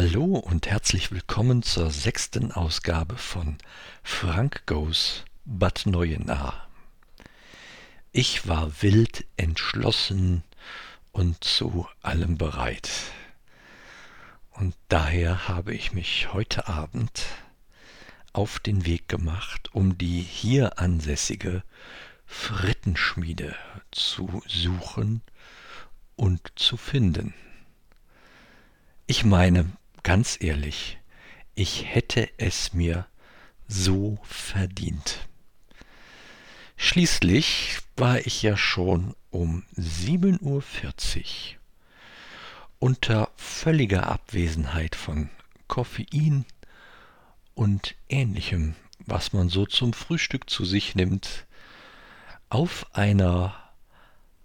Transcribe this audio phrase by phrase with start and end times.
[0.00, 3.58] Hallo und herzlich willkommen zur sechsten Ausgabe von
[4.04, 6.68] Frank Goes Bad Neuenahr.
[8.12, 10.44] Ich war wild entschlossen
[11.10, 12.88] und zu allem bereit.
[14.52, 17.24] Und daher habe ich mich heute Abend
[18.32, 21.64] auf den Weg gemacht, um die hier ansässige
[22.24, 23.56] Frittenschmiede
[23.90, 25.22] zu suchen
[26.14, 27.34] und zu finden.
[29.08, 30.98] Ich meine, ganz ehrlich,
[31.54, 33.06] ich hätte es mir
[33.66, 35.28] so verdient.
[36.76, 41.58] Schließlich war ich ja schon um 7.40 Uhr
[42.78, 45.30] unter völliger Abwesenheit von
[45.66, 46.44] Koffein
[47.54, 51.46] und ähnlichem, was man so zum Frühstück zu sich nimmt,
[52.50, 53.54] auf einer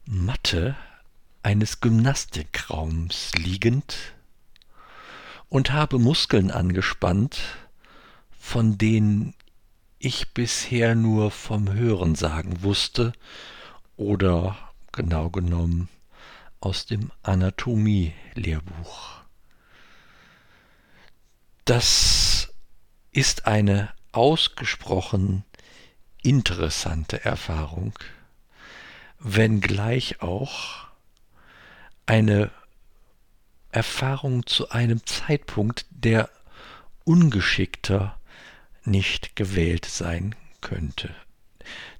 [0.05, 0.75] Matte
[1.43, 4.12] eines Gymnastikraums liegend
[5.53, 7.39] und habe Muskeln angespannt,
[8.39, 9.35] von denen
[9.99, 13.13] ich bisher nur vom Hörensagen wusste
[13.95, 14.57] oder
[14.91, 15.89] genau genommen
[16.59, 19.21] aus dem Anatomie-Lehrbuch.
[21.65, 22.51] Das
[23.11, 25.45] ist eine ausgesprochen
[26.23, 27.93] interessante Erfahrung,
[29.19, 30.87] wenngleich auch
[32.07, 32.49] eine
[33.73, 36.29] Erfahrung zu einem Zeitpunkt, der
[37.05, 38.19] ungeschickter
[38.83, 41.13] nicht gewählt sein könnte.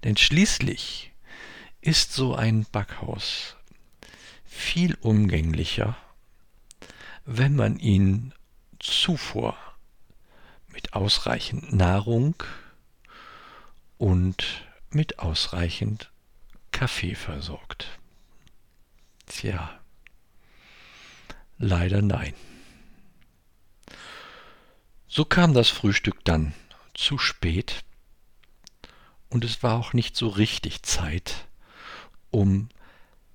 [0.04, 1.12] Denn schließlich
[1.82, 3.56] ist so ein Backhaus
[4.46, 5.98] viel umgänglicher,
[7.26, 8.34] wenn man ihn
[8.80, 9.58] zuvor
[10.68, 12.36] mit ausreichend Nahrung
[13.98, 16.12] und mit ausreichend
[16.72, 17.88] Kaffee versorgt.
[19.26, 19.83] Tja.
[21.66, 22.34] Leider nein.
[25.08, 26.54] So kam das Frühstück dann
[26.94, 27.86] zu spät
[29.30, 31.48] und es war auch nicht so richtig Zeit,
[32.32, 32.68] um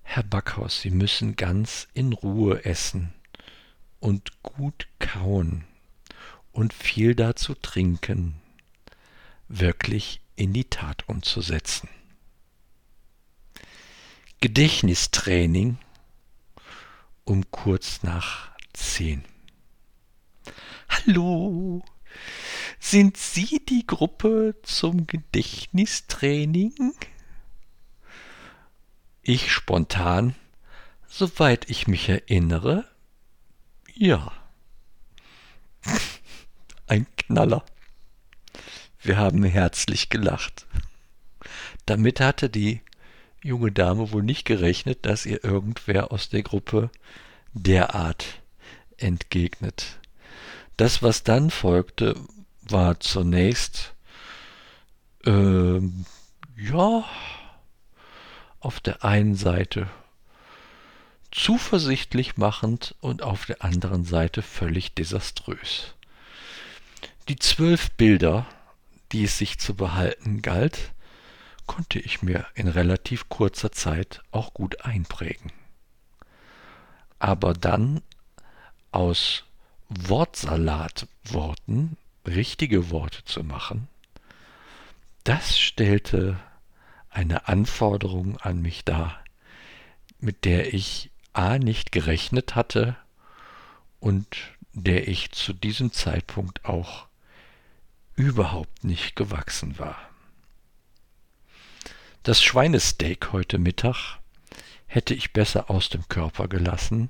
[0.02, 3.14] Herr Backhaus, Sie müssen ganz in Ruhe essen
[3.98, 5.64] und gut kauen
[6.52, 8.34] und viel dazu trinken,
[9.48, 11.88] wirklich in die Tat umzusetzen.
[14.42, 15.78] Gedächtnistraining
[17.28, 19.22] um kurz nach zehn.
[20.88, 21.84] Hallo,
[22.80, 26.94] sind Sie die Gruppe zum Gedächtnistraining?
[29.20, 30.34] Ich spontan,
[31.06, 32.88] soweit ich mich erinnere,
[33.94, 34.32] ja.
[36.86, 37.62] Ein Knaller.
[39.02, 40.66] Wir haben herzlich gelacht.
[41.84, 42.80] Damit hatte die
[43.42, 46.90] junge Dame wohl nicht gerechnet, dass ihr irgendwer aus der Gruppe
[47.52, 48.24] derart
[48.96, 49.98] entgegnet.
[50.76, 52.14] Das, was dann folgte,
[52.62, 53.94] war zunächst
[55.24, 55.80] äh,
[56.56, 57.04] ja
[58.60, 59.88] auf der einen Seite
[61.30, 65.94] zuversichtlich machend und auf der anderen Seite völlig desaströs.
[67.28, 68.46] Die zwölf Bilder,
[69.12, 70.92] die es sich zu behalten galt,
[71.68, 75.52] konnte ich mir in relativ kurzer Zeit auch gut einprägen.
[77.20, 78.02] Aber dann
[78.90, 79.44] aus
[79.88, 81.96] Wortsalatworten
[82.26, 83.86] richtige Worte zu machen,
[85.22, 86.40] das stellte
[87.10, 89.22] eine Anforderung an mich dar,
[90.18, 92.96] mit der ich a nicht gerechnet hatte
[94.00, 94.26] und
[94.72, 97.06] der ich zu diesem Zeitpunkt auch
[98.16, 100.07] überhaupt nicht gewachsen war.
[102.28, 104.18] Das Schweinesteak heute Mittag
[104.86, 107.08] hätte ich besser aus dem Körper gelassen,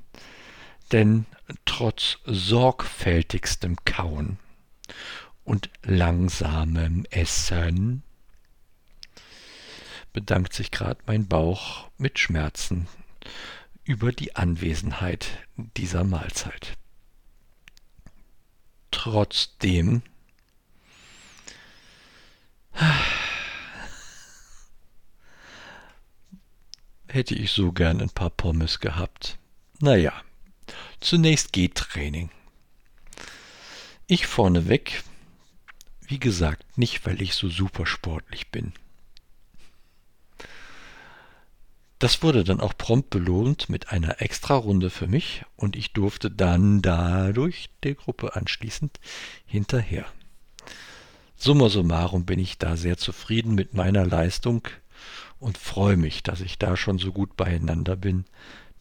[0.92, 1.26] denn
[1.64, 4.38] trotz sorgfältigstem Kauen
[5.42, 8.04] und langsamem Essen
[10.12, 12.86] bedankt sich gerade mein Bauch mit Schmerzen
[13.82, 15.26] über die Anwesenheit
[15.56, 16.78] dieser Mahlzeit.
[18.92, 20.02] Trotzdem
[27.08, 29.38] hätte ich so gern ein paar Pommes gehabt.
[29.80, 30.12] Naja,
[31.00, 32.30] zunächst geht Training.
[34.06, 35.02] Ich vorneweg,
[36.06, 38.72] wie gesagt, nicht weil ich so super sportlich bin.
[41.98, 46.80] Das wurde dann auch prompt belohnt mit einer Extra-Runde für mich und ich durfte dann
[46.80, 49.00] dadurch der Gruppe anschließend
[49.46, 50.06] hinterher.
[51.36, 54.66] Summa summarum bin ich da sehr zufrieden mit meiner Leistung
[55.40, 58.24] und freue mich, dass ich da schon so gut beieinander bin,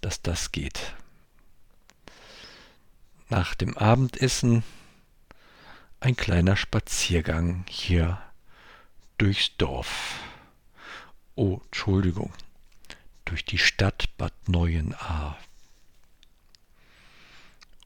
[0.02, 0.94] dass das geht.
[3.30, 4.64] nach dem Abendessen
[6.00, 8.22] ein kleiner Spaziergang hier
[9.18, 10.20] durchs Dorf.
[11.36, 12.32] Oh, Entschuldigung,
[13.26, 15.38] durch die Stadt Bad Neuenahr.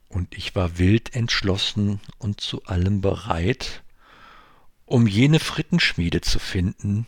[0.08, 3.82] Und ich war wild entschlossen und zu allem bereit,
[4.84, 7.06] um jene Frittenschmiede zu finden,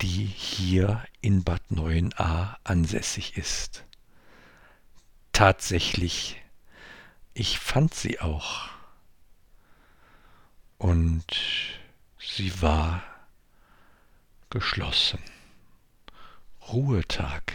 [0.00, 3.84] die hier in Bad Neuenahr ansässig ist.
[5.32, 6.40] Tatsächlich,
[7.34, 8.68] ich fand sie auch.
[10.78, 11.26] Und
[12.18, 13.02] sie war
[14.50, 15.20] geschlossen.
[16.68, 17.52] Ruhetag,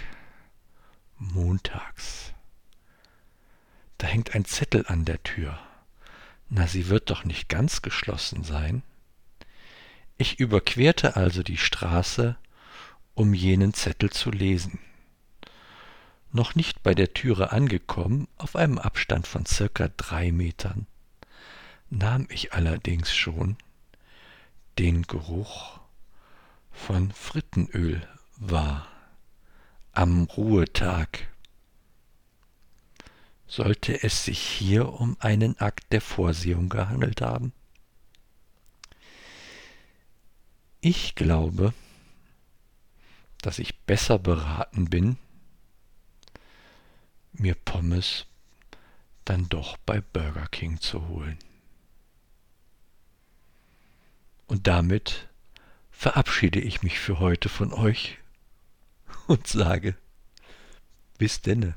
[1.17, 2.33] montags.
[3.97, 5.59] Da hängt ein Zettel an der Tür.
[6.49, 8.83] Na, sie wird doch nicht ganz geschlossen sein.
[10.21, 12.37] Ich überquerte also die Straße,
[13.15, 14.77] um jenen Zettel zu lesen.
[16.31, 20.85] Noch nicht bei der Türe angekommen, auf einem Abstand von circa drei Metern,
[21.89, 23.57] nahm ich allerdings schon
[24.77, 25.79] den Geruch
[26.71, 28.07] von Frittenöl
[28.37, 28.87] wahr
[29.91, 31.29] am Ruhetag.
[33.47, 37.53] Sollte es sich hier um einen Akt der Vorsehung gehandelt haben?
[40.81, 41.75] Ich glaube,
[43.41, 45.17] dass ich besser beraten bin,
[47.33, 48.25] mir Pommes
[49.23, 51.37] dann doch bei Burger King zu holen.
[54.47, 55.29] Und damit
[55.91, 58.17] verabschiede ich mich für heute von euch
[59.27, 59.95] und sage
[61.19, 61.75] bis denne.